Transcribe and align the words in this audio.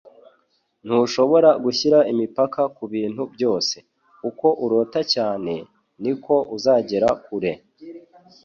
Ntushobora 0.85 1.49
gushyira 1.63 1.99
imipaka 2.13 2.61
kubintu 2.77 3.21
byose. 3.33 3.75
Uko 4.29 4.47
urota 4.63 4.99
cyane, 5.13 5.53
ni 6.01 6.13
ko 6.23 6.35
uzagera 6.55 7.09
kure.” 7.25 7.51